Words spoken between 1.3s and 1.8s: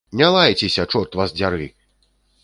дзяры!